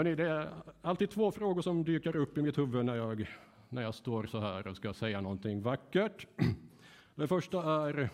[0.00, 0.52] Hörrni, det är
[0.82, 3.30] alltid två frågor som dyker upp i mitt huvud när jag,
[3.68, 6.26] när jag står så här och ska säga någonting vackert.
[7.14, 8.10] Den första är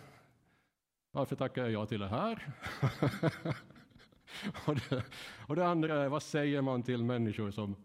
[1.11, 2.53] varför tackar jag ja till det här?
[4.65, 5.03] och, det,
[5.47, 7.75] och det andra är vad säger man till människor som,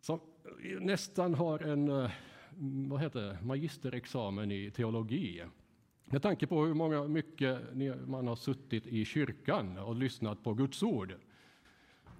[0.00, 0.20] som
[0.80, 2.10] nästan har en eh,
[2.88, 5.42] vad heter det, magisterexamen i teologi?
[6.04, 7.60] Med tanke på hur många, mycket
[8.06, 11.14] man har suttit i kyrkan och lyssnat på Guds ord.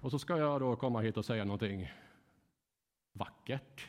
[0.01, 1.91] Och så ska jag då komma hit och säga någonting
[3.13, 3.87] vackert.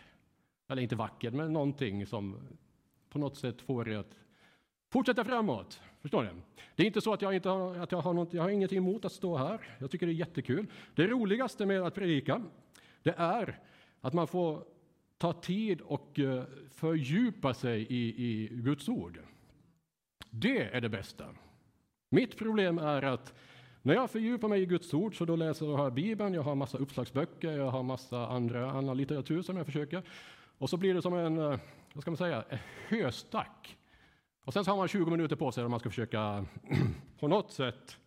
[0.69, 2.48] Eller inte vackert, men någonting som
[3.09, 4.17] på något sätt får er att
[4.91, 5.80] fortsätta framåt.
[6.01, 6.30] Förstår ni?
[6.77, 8.79] Det är inte så att jag, inte har, att jag, har något, jag har ingenting
[8.79, 9.77] emot att stå här.
[9.79, 10.67] Jag tycker det är jättekul.
[10.95, 12.42] Det roligaste med att predika,
[13.03, 13.59] det är
[14.01, 14.65] att man får
[15.19, 19.19] ta tid och eh, fördjupa sig i, i Guds ord.
[20.31, 21.25] Det är det bästa.
[22.09, 23.34] Mitt problem är att
[23.82, 26.78] när jag fördjupar mig i Guds ord så då läser jag Bibeln, jag har massa
[26.78, 30.02] uppslagsböcker, jag har massa andra, annan litteratur som jag försöker.
[30.58, 31.58] Och så blir det som en, eh,
[31.94, 32.58] vad ska man säga, en
[32.89, 33.78] höstack.
[34.44, 36.44] Och sen så har man 20 minuter på sig om man ska försöka
[37.19, 37.98] på något sätt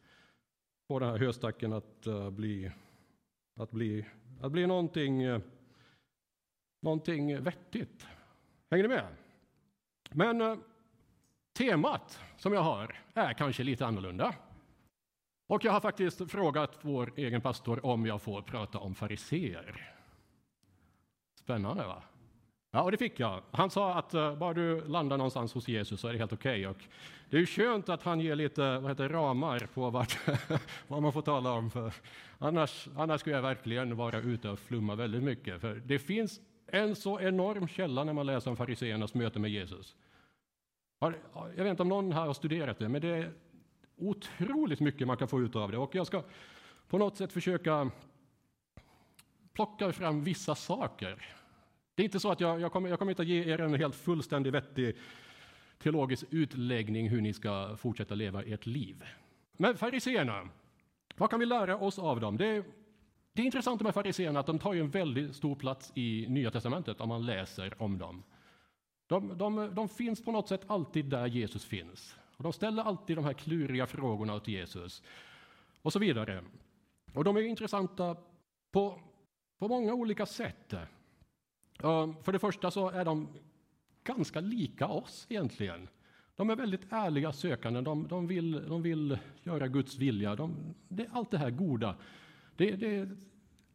[0.87, 2.71] få den här höstacken att eh, bli,
[3.55, 4.05] att bli,
[4.41, 5.41] att bli någonting, eh,
[6.81, 8.07] någonting vettigt.
[8.71, 9.07] Hänger ni med?
[10.11, 10.63] Men
[11.53, 14.35] temat som jag har är kanske lite annorlunda.
[15.47, 19.91] Och jag har faktiskt frågat vår egen pastor om jag får prata om fariseer.
[21.35, 22.03] Spännande, va?
[22.71, 23.41] Ja, och det fick jag.
[23.51, 26.67] Han sa att eh, bara du landar någonstans hos Jesus så är det helt okej.
[26.67, 26.87] Okay.
[27.29, 30.17] det är ju skönt att han ger lite vad heter, ramar på vart,
[30.87, 31.71] vad man får tala om.
[31.71, 31.93] För
[32.37, 35.61] annars, annars skulle jag verkligen vara ute och flumma väldigt mycket.
[35.61, 39.95] För det finns en så enorm källa när man läser om fariseernas möte med Jesus.
[41.55, 43.31] Jag vet inte om någon här har studerat det, men det är
[43.97, 45.77] otroligt mycket man kan få ut av det.
[45.77, 46.23] Och jag ska
[46.87, 47.91] på något sätt försöka
[49.53, 51.35] plocka fram vissa saker.
[51.95, 53.73] Det är inte så att jag, jag, kommer, jag kommer inte att ge er en
[53.73, 54.97] helt fullständig vettig
[55.77, 59.03] teologisk utläggning hur ni ska fortsätta leva ert liv.
[59.57, 60.49] Men fariseerna,
[61.15, 62.37] vad kan vi lära oss av dem?
[62.37, 62.63] Det,
[63.33, 67.01] det är intressant med fariseerna att de tar en väldigt stor plats i Nya testamentet
[67.01, 68.23] om man läser om dem.
[69.07, 72.15] De, de, de finns på något sätt alltid där Jesus finns.
[72.37, 75.03] Och de ställer alltid de här kluriga frågorna till Jesus.
[75.81, 76.43] Och så vidare.
[77.13, 78.15] Och de är intressanta
[78.71, 78.99] på,
[79.59, 80.73] på många olika sätt.
[82.23, 83.27] För det första så är de
[84.03, 85.87] ganska lika oss egentligen.
[86.35, 90.35] De är väldigt ärliga sökande, de, de, vill, de vill göra Guds vilja.
[90.35, 91.95] De, det är allt det här goda.
[92.55, 93.09] Det, det,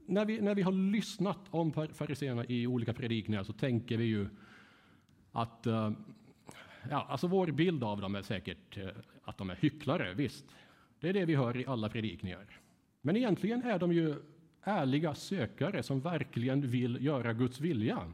[0.07, 4.29] när, vi, när vi har lyssnat om fariséerna i olika predikningar så tänker vi ju
[5.33, 5.91] att eh,
[6.91, 8.89] ja, alltså vår bild av dem är säkert eh,
[9.25, 10.45] att de är hycklare, visst.
[11.01, 12.61] Det är det vi hör i alla predikningar.
[13.01, 14.15] Men egentligen är de ju
[14.63, 18.13] ärliga sökare som verkligen vill göra Guds vilja.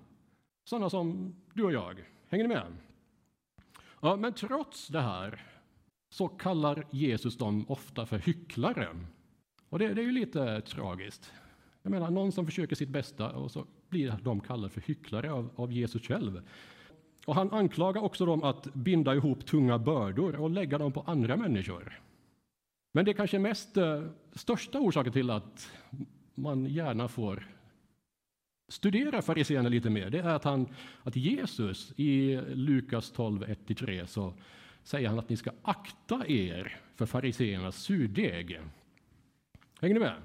[0.65, 2.05] Sådana som du och jag.
[2.28, 2.76] Hänger ni med?
[4.00, 5.43] Ja, men trots det här
[6.10, 8.88] så kallar Jesus dem ofta för hycklare.
[9.69, 11.32] Och det, det, är ju lite tragiskt.
[11.82, 15.50] Jag menar, någon som försöker sitt bästa och så blir de kallade för hycklare av,
[15.56, 16.43] av Jesus själv.
[17.26, 21.37] Och han anklagar också dem att binda ihop tunga bördor och lägga dem på andra
[21.37, 22.00] människor.
[22.92, 25.70] Men det kanske mest eh, största orsaken till att
[26.34, 27.47] man gärna får
[28.69, 30.69] studera fariséerna lite mer, det är att, han,
[31.03, 34.34] att Jesus i Lukas 12, 1-3 så
[34.82, 38.60] säger han att ni ska akta er för fariséernas surdeg.
[39.81, 40.16] Hänger ni med?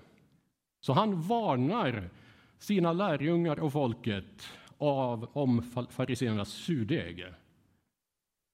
[0.81, 2.09] Så han varnar
[2.57, 4.47] sina lärjungar och folket
[4.81, 7.25] av, om fariseernas surdeg.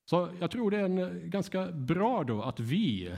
[0.09, 3.11] Så jag tror det är en eh, ganska bra då att vi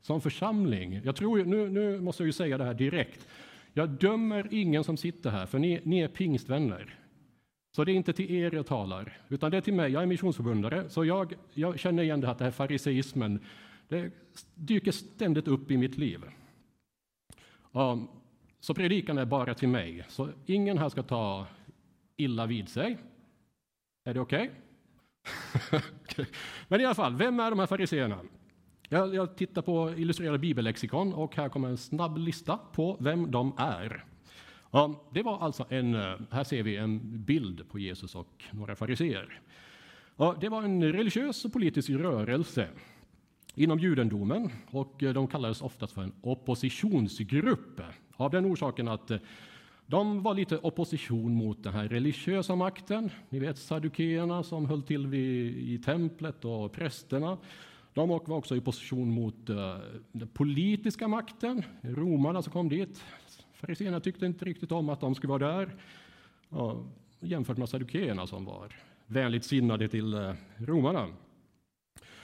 [0.00, 3.28] som församling, jag tror, nu, nu måste jag ju säga det här direkt,
[3.72, 6.98] jag dömer ingen som sitter här, för ni, ni är pingstvänner.
[7.76, 9.92] Så det är inte till er jag talar, utan det är till mig.
[9.92, 13.40] Jag är missionsförbundare, så jag, jag känner igen det här, det här fariseismen.
[13.88, 14.10] Det
[14.54, 16.24] dyker ständigt upp i mitt liv.
[17.72, 18.08] Um,
[18.60, 21.46] så predikan är bara till mig, så ingen här ska ta
[22.20, 22.98] illa vid sig.
[24.04, 24.50] Är det okej?
[25.70, 26.26] Okay?
[26.68, 28.18] Men i alla fall, vem är de här fariseerna?
[28.88, 33.52] Jag, jag tittar på illustrerade bibellexikon och här kommer en snabb lista på vem de
[33.58, 34.04] är.
[34.70, 38.76] Ja, det var alltså en, eh, här ser vi en bild på Jesus och några
[38.76, 39.40] fariseer.
[40.16, 42.68] Ja, det var en religiös och politisk rörelse
[43.54, 47.80] inom judendomen och eh, de kallades oftast för en oppositionsgrupp
[48.16, 49.18] av den orsaken att eh,
[49.90, 53.10] de var lite opposition mot den här religiösa makten.
[53.28, 57.38] Ni vet saddukeerna som höll till vid, i templet och prästerna.
[57.94, 59.76] De var också i opposition mot uh,
[60.12, 63.04] den politiska makten, romarna som kom dit,
[63.60, 65.74] Fariséerna tyckte inte riktigt om att de skulle vara där.
[67.20, 68.76] Jämfört med saddukeerna som var
[69.06, 71.06] vänligt sinnade till eh, romarna.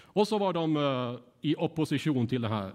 [0.01, 2.73] Och så var de eh, i opposition till den här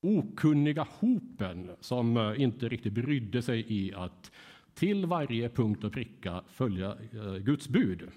[0.00, 4.30] okunniga hopen som eh, inte riktigt brydde sig i att
[4.74, 8.08] till varje punkt och pricka följa eh, Guds bud.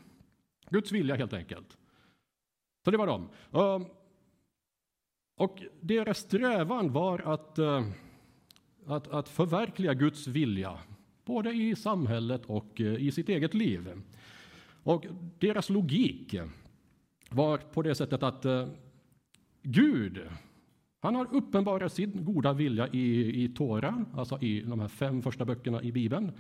[0.70, 1.78] Guds vilja helt enkelt.
[2.86, 3.30] Så det var de.
[3.52, 3.86] Ehm,
[5.38, 7.88] och deras strävan var att, eh,
[8.86, 10.80] att, att förverkliga Guds vilja,
[11.26, 14.02] både i samhället och i sitt eget liv.
[14.84, 15.06] Och
[15.40, 16.36] deras logik
[17.30, 18.46] var på det sättet att
[19.62, 20.30] Gud,
[21.04, 25.46] han har uppenbarat sin goda vilja i, i Toran, alltså i de här fem första
[25.46, 26.32] böckerna i Bibeln.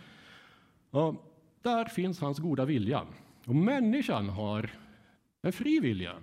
[0.89, 1.15] Och
[1.62, 3.07] där finns hans goda vilja.
[3.45, 4.69] Och människan har
[5.42, 6.15] en fri vilja,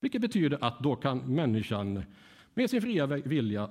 [0.00, 2.02] vilket betyder att då kan människan
[2.54, 3.70] med sin fria vilja,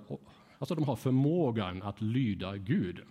[0.58, 3.02] alltså de har förmågan att lyda Gud.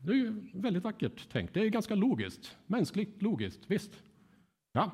[0.00, 1.54] Det är ju väldigt vackert tänkt.
[1.54, 4.02] Det är ganska logiskt, mänskligt logiskt, visst.
[4.72, 4.90] Ja.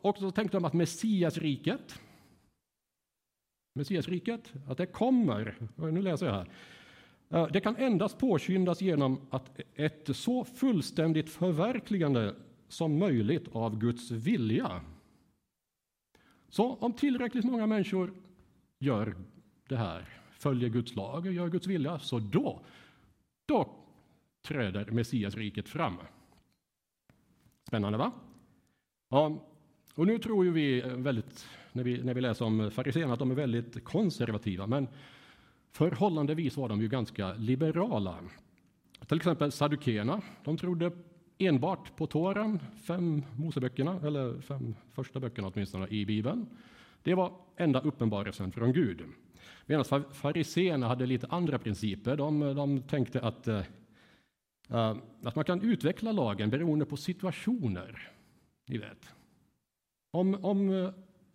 [0.00, 2.00] Och så tänkte de att Messiasriket,
[3.78, 6.48] Messiasriket, att det kommer, nu läser jag här,
[7.30, 12.34] eh, det kan endast påskyndas genom att ett så fullständigt förverkligande
[12.68, 14.80] som möjligt av Guds vilja.
[16.48, 18.14] Så om tillräckligt många människor
[18.78, 19.16] gör
[19.68, 22.60] det här, följer Guds lag och gör Guds vilja, så då,
[23.46, 23.70] då
[24.42, 25.96] träder Messiasriket fram.
[27.66, 28.12] Spännande, va?
[29.08, 29.44] Ja,
[29.94, 31.46] och nu tror ju vi väldigt,
[31.78, 34.88] när vi, när vi läser om fariséerna, att de är väldigt konservativa, men
[35.72, 38.18] förhållandevis var de ju ganska liberala.
[39.06, 40.92] Till exempel sadukéerna, de trodde
[41.38, 46.46] enbart på Toran, fem Moseböckerna, eller fem första böckerna åtminstone, i Bibeln.
[47.02, 49.02] Det var enda uppenbarelsen från Gud.
[49.66, 52.16] Medan fariséerna hade lite andra principer.
[52.16, 53.62] De, de tänkte att uh,
[55.22, 58.10] att man kan utveckla lagen beroende på situationer.
[58.66, 59.14] Ni vet.
[60.10, 60.92] Om, om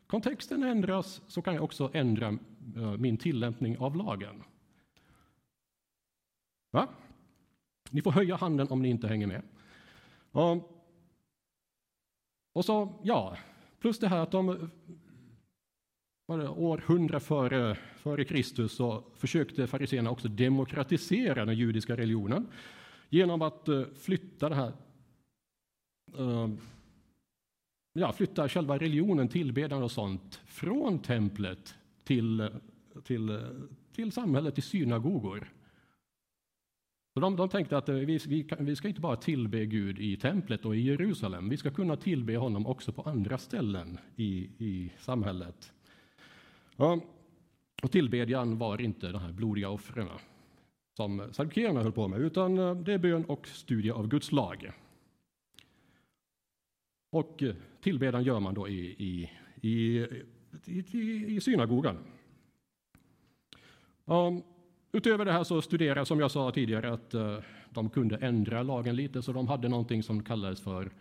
[0.08, 2.28] kontexten ändras så kan jag också ändra
[2.76, 4.44] eh, min tillämpning av lagen.
[6.72, 6.88] Va?
[7.90, 9.42] Ni får höja handen om ni inte hänger med.
[12.54, 13.38] Och så, ja,
[13.80, 14.70] plus det här att de
[16.56, 22.48] år 100 före, före Kristus så försökte fariséerna också demokratisera den judiska religionen
[23.10, 24.74] genom att eh, flytta det här
[26.18, 26.50] eh,
[27.94, 32.50] ja, flytta själva religionen, tillbedjan och sånt från templet till,
[33.04, 33.40] till,
[33.96, 35.48] till samhället, till synagogor.
[37.14, 40.18] Så de, de tänkte att eh, vi, vi, vi ska inte bara tillbe Gud i
[40.18, 44.92] templet och i Jerusalem, vi ska kunna tillbe honom också på andra ställen i, i
[45.00, 45.74] samhället.
[46.76, 47.00] Ja,
[47.84, 50.08] och tillbedjan var inte de här blodiga offren
[50.98, 54.72] som saddukeerna höll på med, utan eh, det är bön och studie av Guds lag.
[57.14, 59.30] Och eh, tillbedjan gör man då i, i,
[59.62, 60.08] i,
[60.66, 61.98] i, i synagogan.
[64.06, 64.44] Um,
[64.92, 67.38] utöver det här så studerar, som jag sa tidigare, att uh,
[67.70, 70.92] de kunde ändra lagen lite, så de hade någonting som kallades för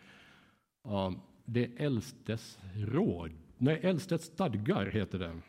[0.83, 5.41] um, det äldstes råd, nej, äldstes stadgar heter det,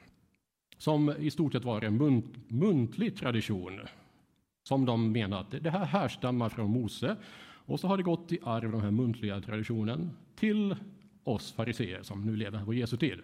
[0.77, 3.79] som i stort sett var en munt, muntlig tradition.
[4.67, 7.15] Som de menar att det här härstammar från Mose
[7.65, 10.75] och så har det gått i arv, den här muntliga traditionen, till
[11.23, 13.19] oss fariseer som nu lever på Jesu tid.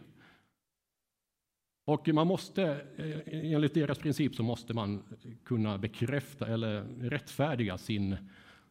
[1.86, 2.64] Och man måste,
[2.98, 5.04] eh, enligt deras princip så måste man
[5.44, 8.18] kunna bekräfta eller rättfärdiga sin,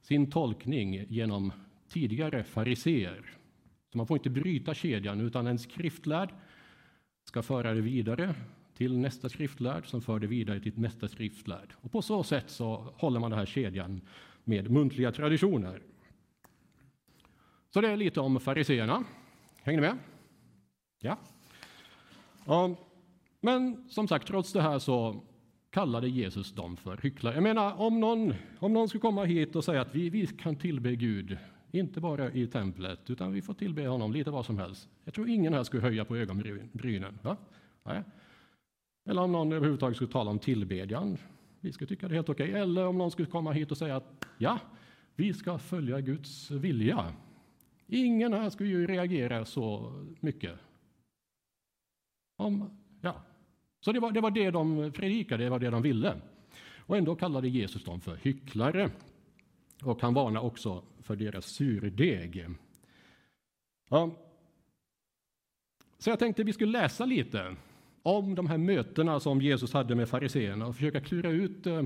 [0.01, 1.53] sin tolkning genom
[1.89, 3.31] tidigare fariseer.
[3.93, 6.31] Så man får inte bryta kedjan, utan en skriftlärd
[7.25, 8.35] ska föra det vidare
[8.77, 11.75] till nästa skriftlärd som för det vidare till nästa skriftlärd.
[11.81, 14.01] Och på så sätt så håller man den här kedjan
[14.49, 15.83] med muntliga traditioner.
[17.71, 19.05] Så det är lite om fariseerna.
[19.63, 19.99] Hänger ni med?
[21.01, 21.17] Ja.
[23.41, 25.23] Men som sagt, trots det här så
[25.71, 27.35] kallade Jesus dem för hycklare.
[27.35, 30.57] Jag menar, om någon, om någon skulle komma hit och säga att vi, vi kan
[30.57, 31.39] tillbe Gud,
[31.71, 34.89] inte bara i templet, utan vi får tillbe honom lite vad som helst.
[35.05, 37.19] Jag tror ingen här skulle höja på ögonbrynen.
[37.23, 37.37] Va?
[37.85, 38.03] Nej.
[39.09, 41.19] Eller om någon överhuvudtaget skulle tala om tillbedjan.
[41.61, 42.53] Vi skulle tycka det är helt okej.
[42.53, 44.59] Eller om någon skulle komma hit och säga att ja,
[45.15, 47.13] vi ska följa Guds vilja.
[47.87, 50.59] Ingen här skulle ju reagera så mycket.
[52.37, 53.23] Om, ja.
[53.81, 56.21] Så det var, det var det de predikade, det var det de ville.
[56.79, 58.91] Och ändå kallade Jesus dem för hycklare.
[59.83, 62.47] Och han varnar också för deras surdeg.
[63.89, 64.11] Ja.
[65.99, 67.57] Så jag tänkte vi skulle läsa lite
[68.03, 71.83] om de här mötena som Jesus hade med fariseerna och försöka klura ut, eh,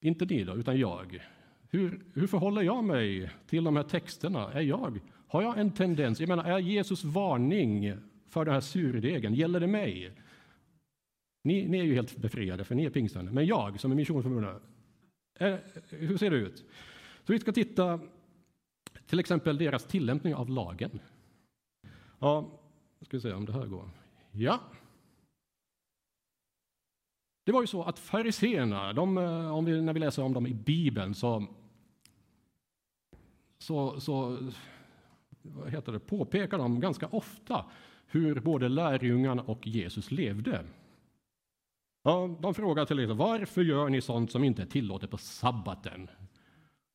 [0.00, 1.22] inte ni då, utan jag.
[1.70, 4.52] Hur, hur förhåller jag mig till de här texterna?
[4.52, 7.94] Är jag, har jag en tendens, jag menar, är Jesus varning
[8.28, 10.12] för den här surdegen, gäller det mig?
[11.44, 13.32] Ni, ni är ju helt befriade, för ni är pingstvänner.
[13.32, 14.60] Men jag, som är missionsförbundare,
[15.88, 16.64] hur ser det ut?
[17.24, 18.00] Så vi ska titta
[19.06, 21.00] till exempel deras tillämpning av lagen.
[22.18, 22.60] Ja,
[23.00, 23.90] ska vi se om det här går.
[24.36, 24.60] Ja.
[27.44, 30.54] Det var ju så att fariseerna, eh, om vi, när vi läser om dem i
[30.54, 31.46] Bibeln, så,
[33.58, 34.38] så, så
[35.42, 37.64] vad heter det, påpekar de ganska ofta
[38.06, 40.64] hur både lärjungarna och Jesus levde.
[42.02, 46.10] Ja, de frågar till exempel varför gör ni sånt som inte är tillåtet på sabbaten?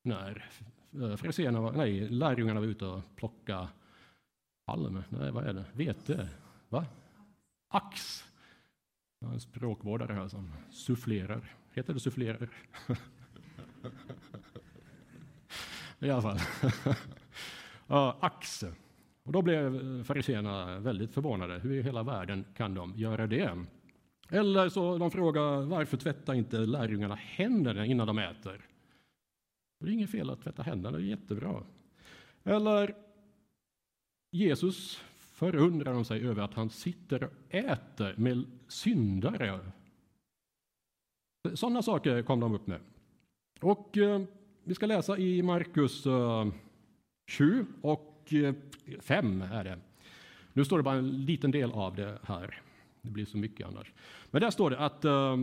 [0.03, 0.50] När
[0.93, 3.67] eh, fariséerna, nej, lärjungarna var ute och plockade
[4.65, 6.29] palm, nej vad är det, vete,
[6.69, 6.86] va?
[7.73, 8.23] Ax.
[9.19, 11.55] Jag har en språkvårdare här som sufflerar.
[11.73, 12.49] Heter det sufflerar?
[15.99, 16.39] I alla fall.
[18.19, 18.63] ax.
[19.23, 21.59] Och då blev fariséerna väldigt förvånade.
[21.59, 23.65] Hur i hela världen kan de göra det?
[24.29, 28.65] Eller så de frågar varför tvättar inte lärjungarna händerna innan de äter?
[29.79, 31.63] Det är inget fel att tvätta händerna, det är jättebra.
[32.43, 32.95] Eller
[34.31, 35.03] Jesus
[35.41, 39.60] förundrar de sig över att han sitter och äter med syndare.
[41.53, 42.79] Sådana saker kom de upp med.
[43.62, 44.21] Och eh,
[44.63, 46.48] vi ska läsa i Markus eh,
[47.29, 48.53] 7 och eh,
[49.00, 49.79] 5 är det.
[50.53, 52.62] Nu står det bara en liten del av det här.
[53.01, 53.93] Det blir så mycket annars.
[54.31, 55.38] Men där står det att eh,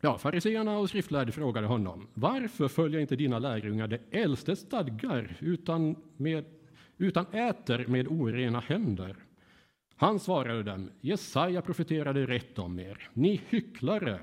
[0.00, 5.96] ja, fariseerna och skriftlärde frågade honom varför följer inte dina lärjungar det äldste stadgar utan,
[6.16, 6.44] med,
[7.00, 9.16] utan äter med orena händer?
[9.96, 14.20] Han svarade dem, Jesaja profeterade rätt om er, ni hycklare.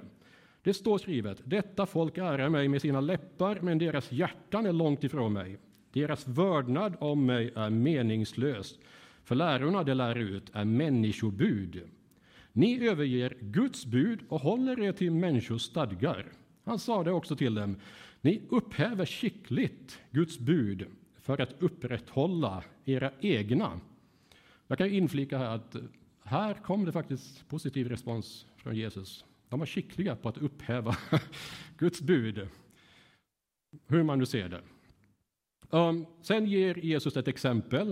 [0.62, 5.03] Det står skrivet, detta folk ärar mig med sina läppar, men deras hjärtan är långt
[5.03, 5.57] ifrån mig.
[5.93, 8.79] Deras vördnad om mig är meningslös,
[9.24, 11.81] för lärorna de lär ut är människobud.
[12.53, 16.25] Ni överger Guds bud och håller er till människors stadgar.
[16.63, 17.75] Han sade också till dem,
[18.22, 20.88] ni upphäver skickligt Guds bud
[21.27, 23.79] för att upprätthålla era egna.
[24.67, 25.75] Jag kan inflika här att
[26.24, 29.25] här kom det faktiskt positiv respons från Jesus.
[29.50, 30.98] De var skickliga på att upphäva
[31.77, 32.48] Guds bud,
[33.88, 34.62] hur man nu ser det.
[35.69, 37.88] Um, sen ger Jesus ett exempel.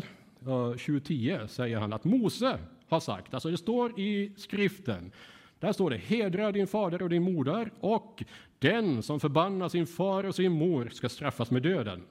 [0.47, 5.11] Uh, 2010 säger han att Mose har sagt, alltså det står i skriften,
[5.59, 8.23] där står det hedra din fader och din moder och
[8.59, 12.03] den som förbannar sin far och sin mor ska straffas med döden.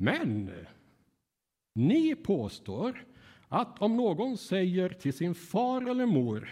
[0.00, 0.50] Men
[1.74, 3.04] ni påstår
[3.48, 6.48] att om någon säger till sin far eller mor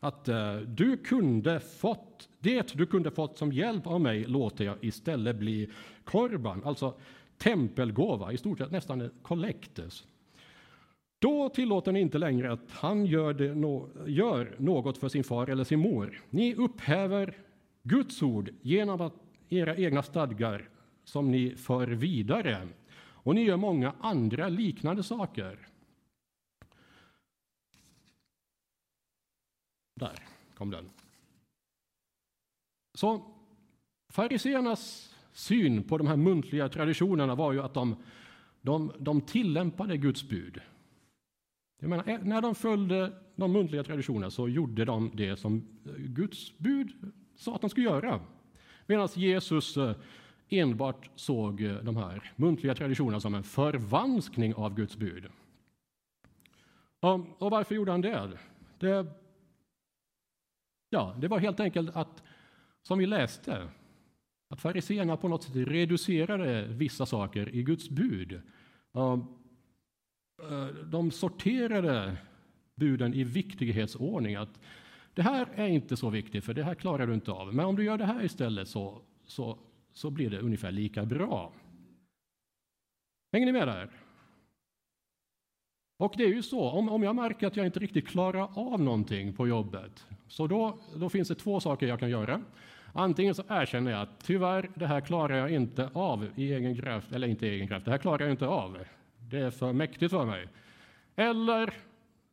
[0.00, 4.76] att eh, du kunde fått det du kunde fått som hjälp av mig låter jag
[4.80, 5.70] istället bli
[6.04, 6.94] korban, alltså
[7.38, 10.04] tempelgåva, i stort sett nästan kollektes.
[11.18, 15.46] Då tillåter ni inte längre att han gör, det no gör något för sin far
[15.46, 16.20] eller sin mor.
[16.30, 17.36] Ni upphäver
[17.82, 19.14] Guds ord genom att
[19.48, 20.68] era egna stadgar
[21.04, 22.68] som ni för vidare.
[23.22, 25.68] Och ni gör många andra liknande saker.
[29.94, 30.18] Där
[30.54, 30.90] kom den.
[32.94, 33.34] Så
[34.08, 37.96] fariseernas syn på de här muntliga traditionerna var ju att de,
[38.60, 40.60] de, de tillämpade Guds bud.
[41.80, 46.58] Jag menar, eh, när de följde de muntliga traditionerna så gjorde de det som Guds
[46.58, 48.20] bud sa att de skulle göra.
[48.86, 49.96] Medan Jesus eh,
[50.48, 55.26] enbart såg eh, de här muntliga traditionerna som en förvanskning av Guds bud.
[57.38, 58.38] Och varför gjorde han det?
[58.78, 59.06] det?
[60.90, 62.22] Ja, det var helt enkelt att,
[62.82, 63.68] som vi läste,
[64.48, 68.40] att fariseerna på något sätt reducerade vissa saker i Guds bud.
[70.42, 72.16] Eh, de sorterade
[72.74, 74.34] buden i viktighetsordning.
[74.34, 74.60] Att
[75.14, 77.54] det här är inte så viktigt, för det här klarar du inte av.
[77.54, 79.58] Men om du gör det här istället så, så,
[79.92, 81.52] så blir det ungefär lika bra.
[83.32, 83.90] Hänger ni med där?
[85.98, 88.80] Och det är ju så, om, om jag märker att jag inte riktigt klarar av
[88.80, 92.42] någonting på jobbet, så då, då finns det två saker jag kan göra.
[92.92, 97.12] Antingen så erkänner jag att tyvärr, det här klarar jag inte av i egen kraft,
[97.12, 98.78] eller inte i egen kraft, det här klarar jag inte av.
[99.30, 100.48] Det är för mäktigt för mig.
[101.16, 101.74] Eller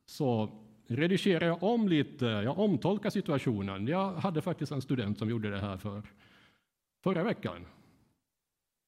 [0.05, 0.49] så
[0.87, 3.87] redigerar jag om lite, jag omtolkar situationen.
[3.87, 6.03] Jag hade faktiskt en student som gjorde det här för
[7.05, 7.65] förra veckan.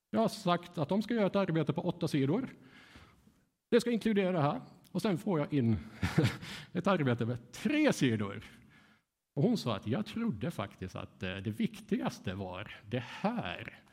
[0.10, 2.50] Jag har sagt att de ska göra ett arbete på åtta sidor.
[3.70, 4.62] Det ska inkludera det här.
[4.92, 5.78] Och sen får jag in
[6.74, 8.44] ett arbete med tre sidor.
[9.34, 13.84] Och hon sa att jag trodde faktiskt att eh, det viktigaste var det här.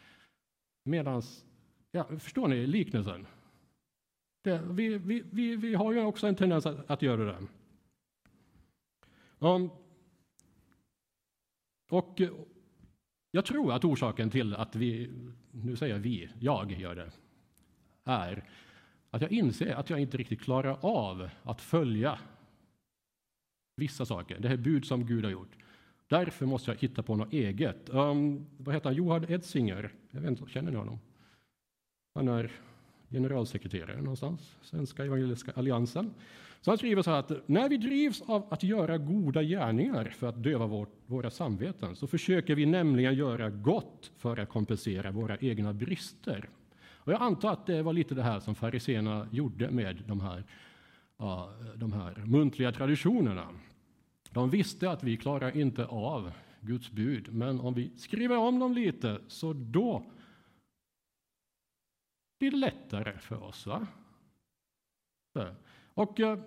[0.84, 1.22] Medan,
[1.90, 3.26] ja, förstår ni liknelsen?
[4.42, 7.46] Det, vi, vi, vi, vi har ju också en tendens att, att göra det.
[9.38, 9.70] Um,
[11.90, 12.20] och
[13.34, 15.10] jag tror att orsaken till att vi,
[15.50, 17.10] nu säger jag vi, jag gör det,
[18.04, 18.44] är
[19.10, 22.18] att jag inser att jag inte riktigt klarar av att följa
[23.76, 25.56] vissa saker, det här bud som Gud har gjort.
[26.06, 27.88] Därför måste jag hitta på något eget.
[27.88, 28.96] Um, vad heter han?
[28.96, 29.92] Johan Edsinger.
[30.10, 30.98] Jag vet inte, känner ni honom?
[32.14, 32.52] Han är
[33.10, 36.14] generalsekreterare någonstans, Svenska Evangeliska Alliansen.
[36.64, 40.26] Så han skriver så här att när vi drivs av att göra goda gärningar för
[40.26, 45.38] att döva vår, våra samveten så försöker vi nämligen göra gott för att kompensera våra
[45.38, 46.48] egna brister.
[46.82, 50.38] Och jag antar att det var lite det här som fariséerna gjorde med de här,
[51.20, 53.48] uh, de här muntliga traditionerna.
[54.30, 58.72] De visste att vi klarar inte av Guds bud, men om vi skriver om dem
[58.72, 60.04] lite så då
[62.38, 63.66] blir det lättare för oss.
[63.66, 63.86] Va?
[65.94, 66.38] Och eh,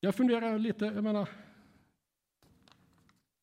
[0.00, 1.28] jag funderar lite, jag menar,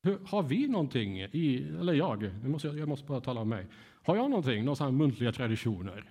[0.02, 3.66] hur, har vi någonting i, eller jag, jag måste, jag måste bara tala om mig,
[4.02, 6.10] har jag någonting, några muntliga traditioner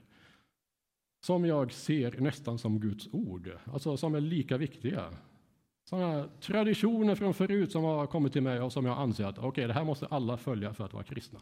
[1.26, 5.14] som jag ser nästan som Guds ord, alltså som är lika viktiga?
[5.86, 9.68] Sådana traditioner från förut som har kommit till mig och som jag anser att okay,
[9.68, 11.40] det här måste alla följa för att vara kristna.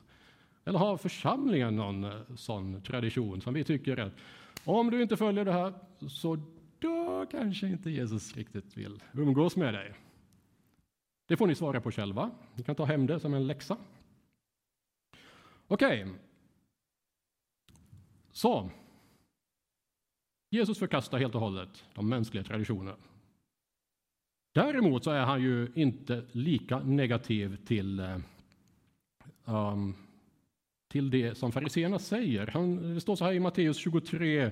[0.66, 4.14] Eller har församlingen någon eh, sån tradition som vi tycker att
[4.66, 5.74] om du inte följer det här
[6.08, 6.38] så
[6.82, 9.94] då kanske inte Jesus riktigt vill umgås med dig.
[11.28, 12.32] Det får ni svara på själva.
[12.56, 13.78] Ni kan ta hem det som en läxa.
[15.68, 16.04] Okej.
[16.04, 16.16] Okay.
[18.32, 18.70] Så.
[20.50, 22.98] Jesus förkastar helt och hållet de mänskliga traditionerna.
[24.54, 28.18] Däremot så är han ju inte lika negativ till, eh,
[29.46, 29.96] um,
[30.88, 32.48] till det som fariséerna säger.
[32.48, 34.52] Han, det står så här i Matteus 23,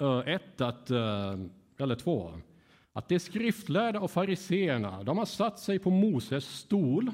[0.00, 1.38] Eh, 1 att, eh,
[1.78, 2.32] eller 2
[2.96, 7.10] att de skriftlärda och fariséerna de har satt sig på Moses stol.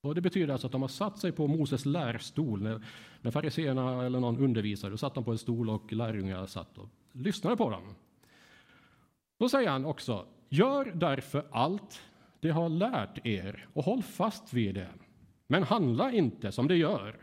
[0.00, 2.62] Och det betyder alltså att de har satt sig på Moses lärstol.
[2.62, 2.82] När,
[3.20, 6.88] när fariséerna eller någon undervisade då satt de på en stol och lärjungarna satt och
[7.12, 7.94] lyssnade på dem.
[9.38, 12.02] Då säger han också, gör därför allt
[12.40, 14.88] det har lärt er och håll fast vid det.
[15.46, 17.16] Men handla inte som det gör.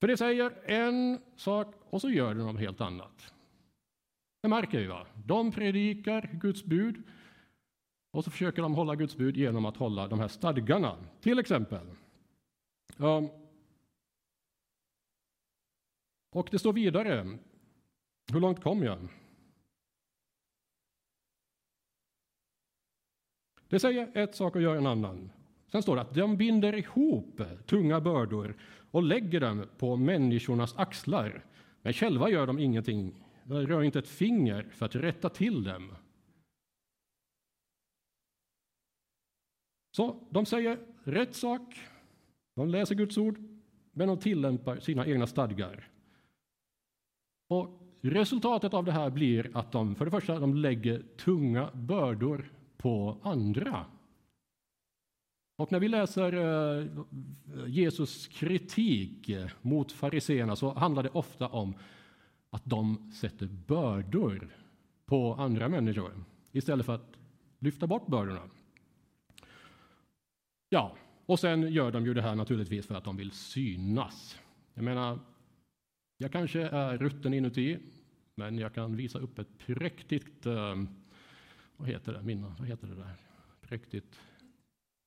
[0.00, 3.32] För det säger en sak och så gör de något helt annat.
[4.42, 5.06] Det märker vi, va?
[5.26, 7.02] De predikar Guds bud
[8.10, 10.96] och så försöker de hålla Guds bud genom att hålla de här stadgarna.
[11.20, 11.86] Till exempel.
[12.98, 13.28] Ehm,
[16.30, 17.38] och det står vidare.
[18.32, 19.08] Hur långt kom jag?
[23.68, 25.30] Det säger ett sak och gör en annan.
[25.68, 28.56] Sen står det att de binder ihop tunga bördor
[28.90, 31.44] och lägger dem på människornas axlar.
[31.82, 35.94] Men själva gör de ingenting rör inte ett finger för att rätta till dem.
[39.96, 41.80] Så de säger rätt sak,
[42.54, 43.38] de läser Guds ord,
[43.92, 45.88] men de tillämpar sina egna stadgar.
[47.48, 52.52] Och resultatet av det här blir att de för det första de lägger tunga bördor
[52.76, 53.86] på andra.
[55.56, 56.86] Och när vi läser eh,
[57.66, 61.74] Jesus kritik mot fariseerna så handlar det ofta om
[62.52, 64.56] att de sätter bördor
[65.06, 67.18] på andra människor istället för att
[67.58, 68.50] lyfta bort bördorna.
[70.68, 74.38] Ja, och sen gör de ju det här naturligtvis för att de vill synas.
[74.74, 75.18] Jag menar,
[76.16, 77.78] jag kanske är rutten inuti,
[78.34, 80.82] men jag kan visa upp ett präktigt, eh,
[81.76, 83.16] vad heter det, minna, vad heter det där,
[83.60, 84.20] präktigt,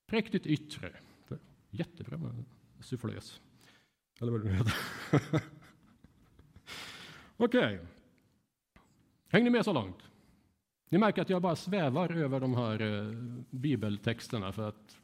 [0.06, 0.92] präktigt yttre.
[1.70, 2.44] Jättebra med
[2.80, 3.40] sufflös,
[4.20, 4.74] eller vad det nu heter.
[7.36, 7.74] Okej.
[7.74, 7.86] Okay.
[9.28, 10.10] Hänger ni med så långt?
[10.88, 13.12] Ni märker att jag bara svävar över de här eh,
[13.50, 14.96] bibeltexterna för att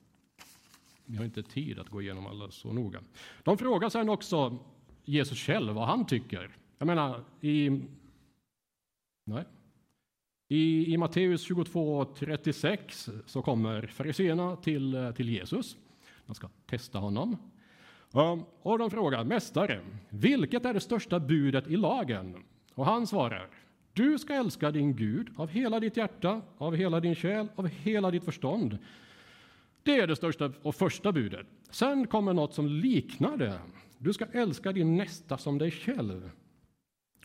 [1.04, 3.02] vi har inte tid att gå igenom alla så noga.
[3.42, 4.58] De frågar sen också
[5.04, 6.56] Jesus själv vad han tycker.
[6.78, 7.80] Jag menar, i,
[9.24, 9.44] nej,
[10.48, 15.76] i, i Matteus 22.36 så kommer fariséerna till, eh, till Jesus.
[16.26, 17.51] De ska testa honom.
[18.62, 22.36] Och de frågar Mästare, vilket är det största budet i lagen?
[22.74, 23.48] Och han svarar
[23.92, 28.10] Du ska älska din Gud av hela ditt hjärta, av hela din själ, av hela
[28.10, 28.78] ditt förstånd.
[29.82, 31.46] Det är det största och första budet.
[31.70, 33.58] Sen kommer något som liknar det.
[33.98, 36.30] Du ska älska din nästa som dig själv.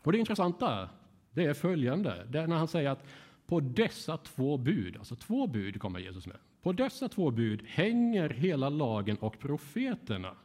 [0.02, 0.88] Och det intressanta
[1.30, 2.26] det är följande.
[2.28, 3.04] Det är när han säger att
[3.46, 6.36] på dessa två bud, alltså två bud kommer Jesus med.
[6.62, 10.36] På dessa två bud hänger hela lagen och profeterna.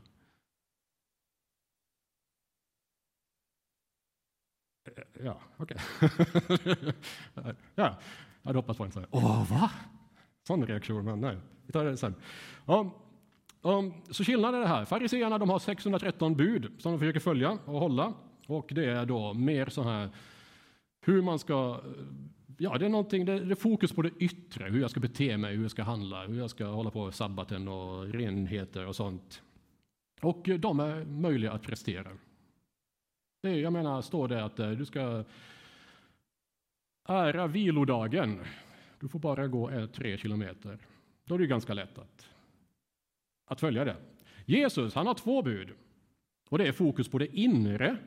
[5.23, 5.77] Ja, okej.
[6.01, 6.75] Okay.
[7.75, 7.97] ja,
[8.41, 9.01] jag hade hoppats på en sån.
[9.01, 9.71] här Åh, va?
[10.47, 12.15] Sån reaktion, men nej, vi tar det sen.
[12.65, 12.91] Um,
[13.61, 14.85] um, så skillnaden är det här.
[14.85, 18.13] Fariseerna de har 613 bud som de försöker följa och hålla.
[18.47, 20.09] Och det är då mer så här
[21.05, 21.81] hur man ska
[22.57, 25.55] ja, det är någonting, det är fokus på det yttre, hur jag ska bete mig,
[25.55, 29.41] hur jag ska handla, hur jag ska hålla på sabbaten och renheter och sånt.
[30.21, 32.09] Och de är möjliga att prestera.
[33.43, 35.23] Det jag menar, står det att eh, du ska
[37.07, 38.39] ära vilodagen.
[38.99, 40.77] Du får bara gå eh, tre kilometer.
[41.25, 42.29] Då är det ganska lätt att,
[43.45, 43.95] att följa det.
[44.45, 45.69] Jesus, han har två bud.
[46.49, 47.97] Och det är fokus på det inre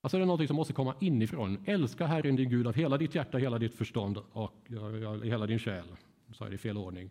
[0.00, 1.64] Alltså det är något som måste komma inifrån.
[1.66, 4.66] Älska Herren din Gud av hela ditt hjärta, hela ditt förstånd och
[5.24, 5.86] hela din själ.
[6.32, 7.10] Så är det i fel ordning.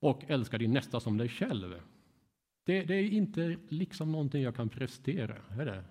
[0.00, 1.80] Och älska din nästa som dig själv.
[2.64, 5.36] Det, det, är inte liksom någonting jag kan prestera.
[5.60, 5.84] Är det?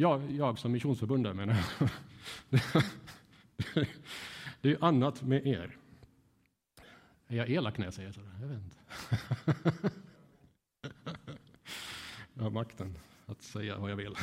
[0.00, 1.88] Jag, jag som missionsförbundare menar jag.
[4.60, 5.76] Det är annat med er.
[7.28, 8.20] Är jag elak när jag säger så?
[8.40, 8.76] Jag vet inte.
[12.34, 14.14] jag har makten att säga vad jag vill.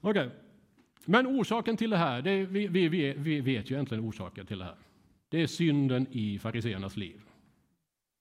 [0.00, 0.30] Okej, okay.
[1.04, 4.58] men orsaken till det här, det är, vi, vi, vi, vet ju egentligen orsaken till
[4.58, 4.76] det här.
[5.28, 7.20] Det är synden i fariseernas liv.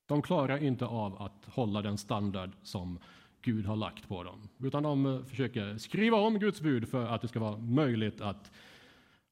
[0.06, 3.00] De klarar inte av att hålla den standard som
[3.46, 7.22] Gud har lagt på dem, utan de eh, försöker skriva om Guds bud för att
[7.22, 8.52] det ska vara möjligt att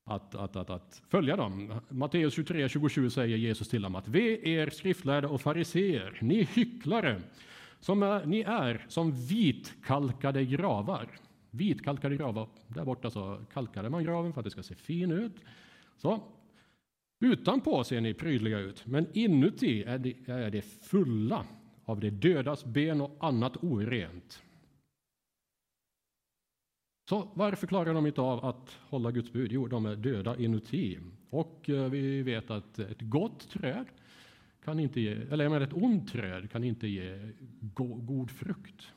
[0.05, 1.73] att, att, att, att följa dem.
[1.89, 7.21] Matteus 23, 27 säger Jesus till dem att ve er skriftlärda och fariseer, ni hycklare,
[7.79, 11.07] som är, ni är som vitkalkade gravar.
[11.51, 15.35] Vitkalkade gravar, där borta så kalkade man graven för att det ska se fin ut.
[15.97, 16.21] Så.
[17.19, 21.45] Utanpå ser ni prydliga ut, men inuti är det, är det fulla
[21.85, 24.43] av det dödas ben och annat orent.
[27.09, 29.51] Så varför klarar de inte av att hålla Guds bud?
[29.51, 30.99] Jo, de är döda inuti.
[31.29, 33.85] Och eh, vi vet att ett gott träd
[34.63, 38.91] kan inte ge, eller menar, ett ont träd kan inte ge go, god frukt.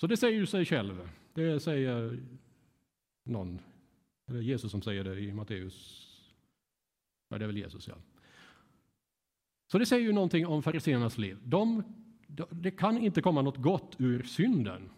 [0.00, 1.10] Så det säger ju sig själv.
[1.34, 2.20] Det säger
[3.24, 3.58] någon,
[4.28, 6.06] eller Jesus som säger det i Matteus.
[7.28, 7.94] Ja, det är väl Jesus, ja.
[9.72, 11.38] Så det säger ju någonting om fariséernas liv.
[11.44, 11.82] De,
[12.50, 14.90] det kan inte komma något gott ur synden.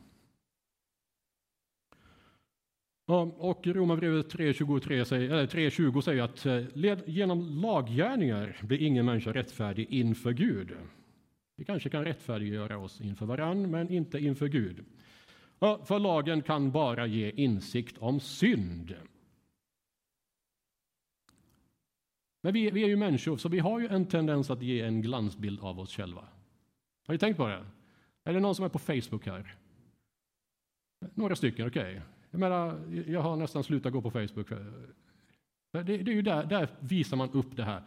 [3.37, 10.33] Och Romarbrevet 3.20 säger, 3, säger att eh, genom laggärningar blir ingen människa rättfärdig inför
[10.33, 10.77] Gud.
[11.57, 14.85] Vi kanske kan rättfärdiggöra oss inför varann, men inte inför Gud.
[15.61, 18.95] För lagen kan bara ge insikt om synd.
[22.45, 25.03] Men vi, vi, är ju människor, så vi har ju en tendens att ge en
[25.03, 26.21] glansbild av oss själva.
[27.07, 27.65] Har ni tänkt på det?
[28.25, 29.55] Är det någon som är på Facebook här?
[31.15, 31.83] Några stycken, okej.
[31.83, 32.01] Okay.
[32.31, 34.49] Jag menar, jag har nästan slutat gå på Facebook.
[35.73, 37.83] Det, det är ju där, där visar man upp det här.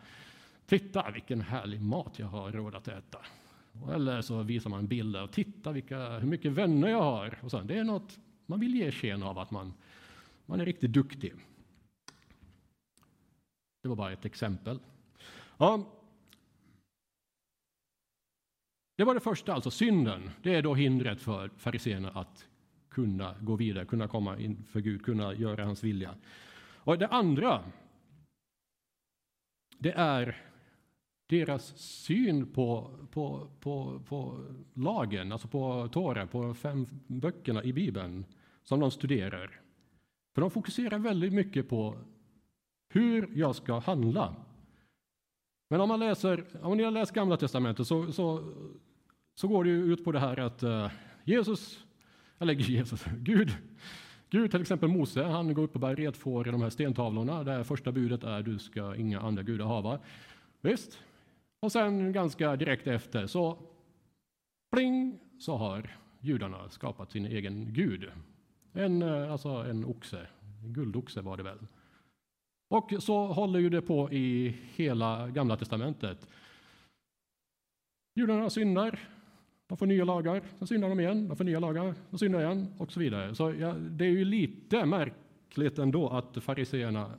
[0.66, 3.20] Titta vilken härlig mat jag har råd att äta.
[3.94, 7.38] Eller så visar man bilder och titta vilka, hur mycket vänner jag har.
[7.42, 7.62] Och så.
[7.62, 9.74] Det är något, man vill ge sken av att man,
[10.46, 11.34] man är riktigt duktig.
[13.86, 14.80] Det var bara ett exempel.
[15.58, 15.84] Ja.
[18.96, 20.30] Det var det första, alltså synden.
[20.44, 22.48] Det är då hindret för fariséerna att
[22.90, 26.16] kunna gå vidare, kunna komma inför Gud, kunna göra hans vilja.
[26.58, 27.64] Och det andra,
[29.78, 30.42] det är
[31.28, 38.26] deras syn på, på, på, på lagen, alltså på Tora, på fem böckerna i Bibeln
[38.64, 39.62] som de studerar.
[40.36, 41.98] För de fokuserar väldigt mycket på
[42.96, 44.36] hur jag ska handla.
[45.70, 48.54] Men om man läser, om ni har läst Gamla Testamentet så, så,
[49.36, 50.92] så går det ut på det här att eh,
[51.24, 51.86] Jesus
[52.40, 53.52] eller Jesus, Gud.
[54.30, 57.64] Gud, till exempel Mose, han går upp och bär redfår i de här stentavlorna där
[57.64, 60.00] första budet är du ska inga andra gudar hava.
[60.62, 61.00] Visst?
[61.60, 63.58] Och sen ganska direkt efter så
[64.72, 68.12] pling så har judarna skapat sin egen gud.
[68.74, 70.28] En, eh, alltså en oxe,
[70.64, 71.60] en guldoxe var det väl.
[72.68, 76.28] Och så håller ju det på i hela Gamla testamentet.
[78.16, 79.00] Judarna syndar,
[79.68, 82.74] de får nya lagar, sen syndar de igen, de får nya lagar, de syndar igen
[82.78, 83.36] och så vidare.
[83.36, 87.12] Så ja, det är ju lite märkligt ändå att fariseerna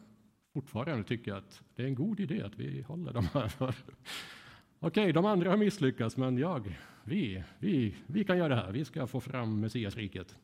[0.55, 3.53] fortfarande tycker att det är en god idé att vi håller de här.
[3.59, 8.73] Okej, okay, de andra har misslyckats, men jag, vi, vi, vi kan göra det här.
[8.73, 10.37] Vi ska få fram Messiasriket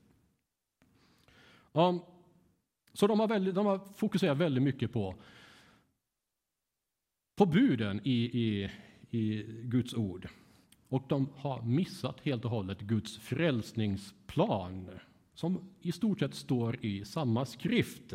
[2.92, 5.14] så de har, väldigt, de har fokuserat väldigt mycket på,
[7.36, 8.70] på buden i, i,
[9.10, 10.28] i Guds ord.
[10.88, 14.90] Och de har missat helt och hållet Guds frälsningsplan
[15.34, 18.14] som i stort sett står i samma skrift.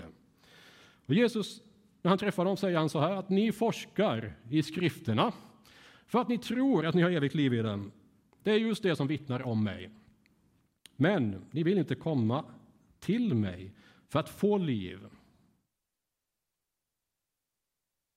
[1.06, 1.62] Och Jesus,
[2.02, 5.34] när han träffar dem, säger han så här att ni forskar i skrifterna
[6.08, 7.92] för att ni tror att ni har evigt liv i dem.
[8.44, 9.90] Det är just det som vittnar om mig.
[10.96, 12.46] Men ni vill inte komma
[13.00, 13.74] till mig
[14.08, 15.00] för att få liv.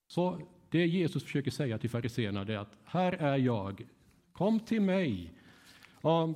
[0.09, 3.87] Så det Jesus försöker säga till fariséerna är att här är jag,
[4.33, 5.33] kom till mig.
[6.03, 6.35] Ja,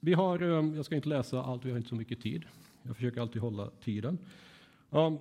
[0.00, 2.44] vi har, eh, jag ska inte läsa allt, vi har inte så mycket tid.
[2.82, 4.18] Jag försöker alltid hålla tiden.
[4.90, 5.18] Ja,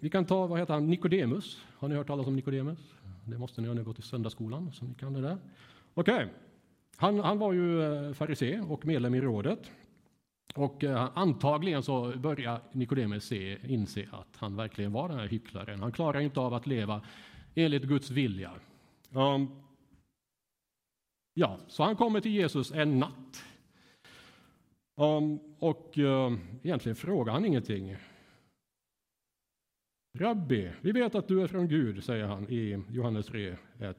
[0.00, 1.62] vi kan ta, vad heter han, Nikodemus.
[1.78, 2.78] Har ni hört talas om Nikodemus?
[3.26, 5.38] Det måste ni, ha gått i söndagsskolan, så ni kan det där.
[5.94, 6.28] Okej, okay.
[6.96, 9.70] han, han var ju eh, farisé och medlem i rådet.
[10.54, 15.80] Och eh, antagligen så börjar Nikodemus se, inse att han verkligen var den här hycklaren.
[15.80, 17.02] Han klarar inte av att leva
[17.54, 18.52] enligt Guds vilja.
[21.34, 23.44] Ja, så han kommer till Jesus en natt.
[25.58, 27.96] Och uh, egentligen frågar han ingenting.
[30.18, 33.96] Rabbi, vi vet att du är från Gud, säger han i Johannes 3, 1.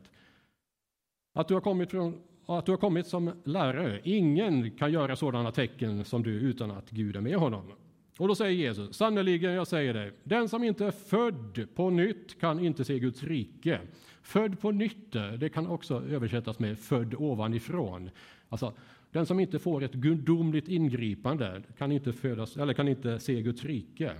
[1.33, 4.01] Att du har kommit från att du har kommit som lärare.
[4.03, 7.71] Ingen kan göra sådana tecken som du utan att Gud är med honom.
[8.17, 12.39] Och då säger Jesus, sannerligen jag säger dig, den som inte är född på nytt
[12.39, 13.79] kan inte se Guds rike.
[14.21, 18.09] Född på nytt, det kan också översättas med född ovanifrån.
[18.49, 18.73] Alltså,
[19.11, 23.63] den som inte får ett gudomligt ingripande kan inte, födas, eller kan inte se Guds
[23.65, 24.15] rike.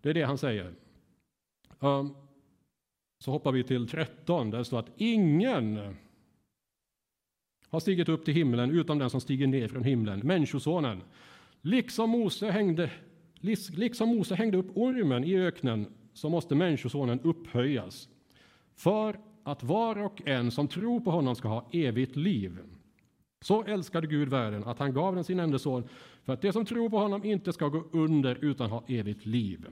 [0.00, 0.74] Det är det han säger.
[1.78, 2.16] Um,
[3.18, 5.96] så hoppar vi till 13, där det står att ingen
[7.72, 11.02] har stigit upp till himlen utom den som stiger ner från himlen, Människosonen.
[11.62, 12.90] Liksom Mose hängde,
[13.72, 18.08] liksom Mose hängde upp ormen i öknen så måste Människosonen upphöjas
[18.74, 22.58] för att var och en som tror på honom ska ha evigt liv.
[23.40, 25.88] Så älskade Gud världen att han gav den sin enda son
[26.24, 29.66] för att de som tror på honom inte ska gå under utan ha evigt liv.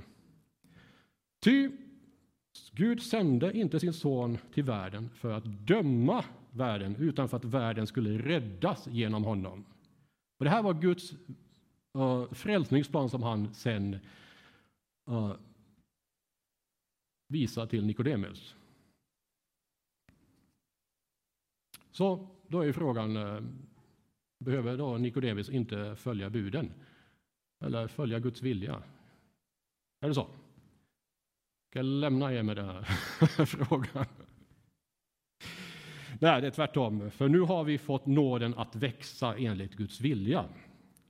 [1.41, 1.71] Ty
[2.73, 7.87] Gud sände inte sin son till världen för att döma världen utan för att världen
[7.87, 9.65] skulle räddas genom honom.
[10.39, 11.13] Och det här var Guds
[11.97, 13.99] uh, frälsningsplan som han sen
[15.11, 15.35] uh,
[17.29, 18.55] visar till Nikodemus.
[21.91, 23.43] Så då är frågan, uh,
[24.39, 26.73] behöver då Nikodemus inte följa buden?
[27.65, 28.83] Eller följa Guds vilja?
[30.01, 30.31] Är det så?
[31.71, 32.83] Ska jag lämna er med den här
[33.47, 34.07] frågan?
[36.23, 37.11] Nej, det är tvärtom.
[37.11, 40.45] För nu har vi fått nåden att växa enligt Guds vilja.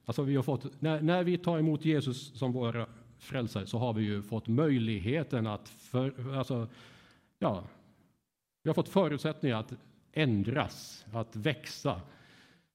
[0.05, 2.87] Alltså vi har fått, när, när vi tar emot Jesus som vår
[3.19, 5.69] frälsare så har vi ju fått möjligheten att...
[5.69, 6.69] För, alltså,
[7.39, 7.65] ja,
[8.63, 9.73] vi har fått förutsättningar att
[10.13, 12.01] ändras, att växa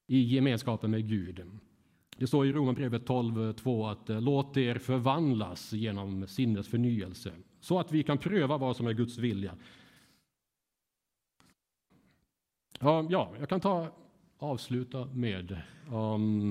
[0.07, 1.41] i gemenskapen med Gud.
[2.17, 7.91] Det står i Romarbrevet 12.2 att eh, låt er förvandlas genom sinnets förnyelse så att
[7.91, 9.55] vi kan pröva vad som är Guds vilja,
[12.79, 13.87] Um, ja, jag kan ta
[14.37, 15.61] avsluta med
[15.91, 16.49] um,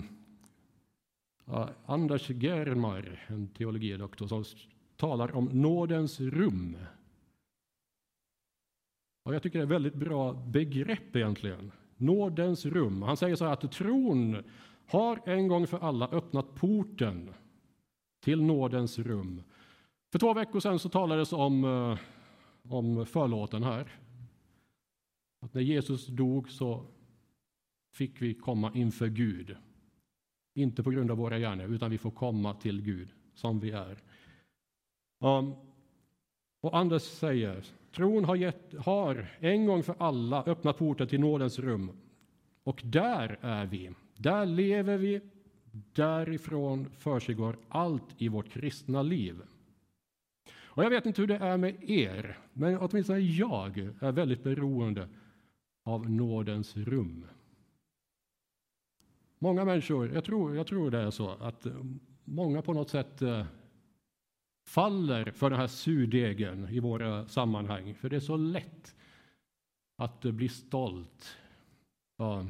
[1.48, 4.44] uh, Anders Germar, en teologidoktor, som
[4.96, 6.76] talar om nådens rum.
[9.24, 11.72] Och jag tycker det är ett väldigt bra begrepp egentligen.
[11.96, 13.02] Nådens rum.
[13.02, 14.42] Han säger så här att tron
[14.86, 17.34] har en gång för alla öppnat porten
[18.20, 19.42] till nådens rum.
[20.12, 21.98] För två veckor sedan så talades om, eh,
[22.72, 24.03] om förlåten här
[25.44, 26.86] att när Jesus dog så
[27.92, 29.56] fick vi komma inför Gud.
[30.54, 34.02] Inte på grund av våra gärningar, utan vi får komma till Gud som vi är.
[35.20, 35.54] Um,
[36.60, 41.58] och Anders säger, tron har, gett, har en gång för alla öppnat porten till nådens
[41.58, 41.90] rum.
[42.62, 45.20] Och där är vi, där lever vi,
[45.92, 49.42] därifrån försiggår allt i vårt kristna liv.
[50.64, 55.08] Och jag vet inte hur det är med er, men åtminstone jag är väldigt beroende
[55.84, 57.26] av nådens rum.
[59.38, 61.84] Många människor, jag tror, jag tror det är så, att eh,
[62.24, 63.46] många på något sätt eh,
[64.66, 68.96] faller för den här surdegen i våra sammanhang, för det är så lätt
[69.96, 71.36] att eh, bli stolt
[72.16, 72.46] ja,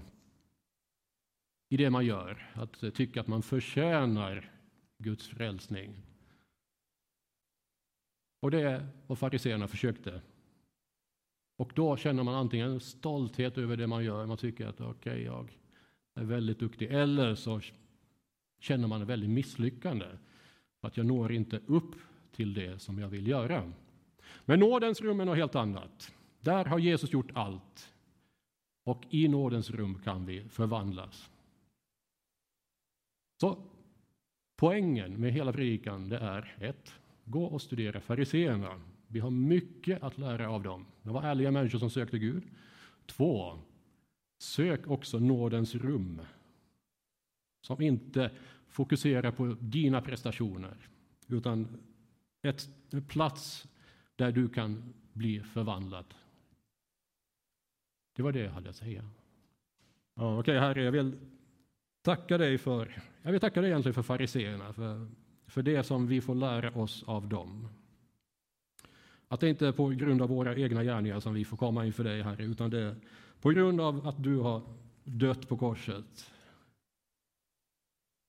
[1.69, 4.51] i det man gör, att tycka att man förtjänar
[4.99, 6.03] Guds frälsning.
[8.41, 10.23] Och det är vad fariséerna försökte
[11.57, 15.23] och då känner man antingen stolthet över det man gör, man tycker att okej, okay,
[15.25, 15.59] jag
[16.15, 17.61] är väldigt duktig, eller så
[18.61, 20.07] känner man ett väldigt misslyckande.
[20.81, 21.95] För att jag når inte upp
[22.33, 23.73] till det som jag vill göra.
[24.45, 26.13] Men nådens rum är något helt annat.
[26.41, 27.91] Där har Jesus gjort allt.
[28.85, 31.31] Och i nådens rum kan vi förvandlas.
[33.41, 33.59] Så
[34.57, 38.81] poängen med hela predikan det är ett, gå och studera fariseerna.
[39.15, 40.87] Vi har mycket att lära av dem.
[41.03, 42.43] De var ärliga människor som sökte Gud.
[43.07, 43.59] Två,
[44.39, 46.21] sök också nådens rum.
[47.61, 48.31] Som inte
[48.69, 50.89] fokuserar på dina prestationer,
[51.29, 51.79] utan
[52.43, 53.69] ett, en plats
[54.17, 56.15] där du kan bli förvandlad.
[58.17, 59.11] Det var det jag hade att säga.
[60.15, 61.19] Ja, Okej, okay, Herre, jag vill
[62.03, 65.09] tacka dig för, jag vill tacka dig egentligen för fariseerna, för,
[65.47, 67.69] för det som vi får lära oss av dem.
[69.29, 72.05] Att det inte är på grund av våra egna gärningar som vi får komma inför
[72.05, 72.97] dig, Herre, utan det är
[73.41, 74.63] på grund av att du har
[75.05, 76.31] dött på korset.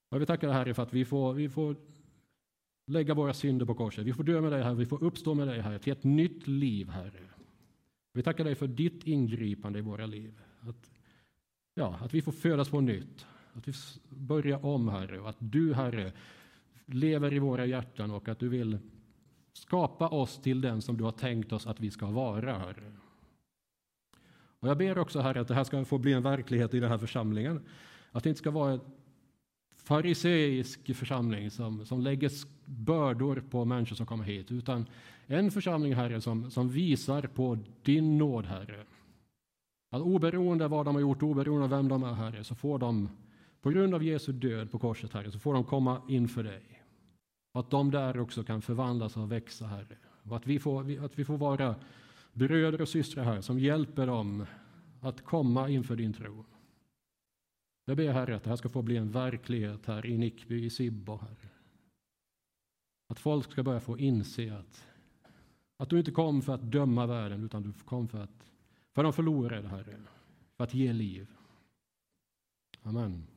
[0.10, 1.76] Jag vill tacka dig, Herre, för att vi får, vi får
[2.88, 4.06] lägga våra synder på korset.
[4.06, 6.48] Vi får dö med dig, Herre, vi får uppstå med dig, Herre, till ett nytt
[6.48, 7.30] liv, Herre.
[8.14, 10.42] Vi tackar dig för ditt ingripande i våra liv.
[10.60, 10.92] Att,
[11.74, 13.74] ja, att vi får födas på nytt, att vi
[14.10, 16.12] börjar om, Herre, och att du, Herre,
[16.86, 18.78] lever i våra hjärtan och att du vill
[19.56, 22.92] skapa oss till den som du har tänkt oss att vi ska vara, Herre.
[24.60, 26.90] Och jag ber också, Herre, att det här ska få bli en verklighet i den
[26.90, 27.62] här församlingen.
[28.12, 28.80] Att det inte ska vara en
[29.76, 32.32] fariseisk församling som, som lägger
[32.66, 34.86] bördor på människor som kommer hit, utan
[35.28, 38.84] en församling, Herre, som, som visar på din nåd, Herre.
[39.90, 42.80] Att oberoende av vad de har gjort, oberoende av vem de är, Herre, så får
[42.80, 43.10] de
[43.62, 46.75] på grund av Jesu död på korset, Herre, så får de komma inför dig.
[47.56, 49.98] Och att de där också kan förvandlas och växa, Herre.
[50.24, 51.76] Och att vi får, att vi får vara
[52.34, 54.46] bröder och systrar här som hjälper dem
[55.02, 56.46] att komma inför din tro.
[57.86, 60.70] Jag ber Herre att det här ska få bli en verklighet här i Nickby, i
[60.70, 61.50] Sibbo, Herre.
[63.08, 64.88] Att folk ska börja få inse att,
[65.78, 68.52] att du inte kom för att döma världen, utan du kom för att
[68.94, 69.98] för de förlorade, Herre,
[70.58, 71.28] för att ge liv.
[72.82, 73.28] Amen.